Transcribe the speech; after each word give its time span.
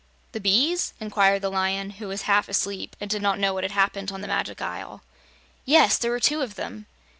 "The 0.31 0.39
bees?" 0.39 0.95
inquired 0.99 1.43
the 1.43 1.51
Lion, 1.51 1.91
who 1.91 2.07
was 2.07 2.23
half 2.23 2.49
asleep 2.49 2.95
and 2.99 3.07
did 3.07 3.21
not 3.21 3.37
know 3.37 3.53
what 3.53 3.63
had 3.63 3.73
happened 3.73 4.11
on 4.11 4.21
the 4.21 4.27
Magic 4.27 4.59
Isle. 4.59 5.03
"Yes; 5.63 5.99
there 5.99 6.09
were 6.09 6.19
two 6.19 6.41
of 6.41 6.55
them." 6.55 6.87